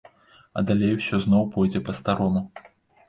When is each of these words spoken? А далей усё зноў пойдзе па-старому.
А 0.61 0.63
далей 0.69 0.95
усё 0.99 1.19
зноў 1.25 1.43
пойдзе 1.53 1.85
па-старому. 1.91 2.47